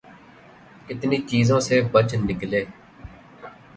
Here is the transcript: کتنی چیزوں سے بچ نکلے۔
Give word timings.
کتنی 0.87 1.17
چیزوں 1.29 1.59
سے 1.67 1.75
بچ 1.91 2.09
نکلے۔ 2.27 2.61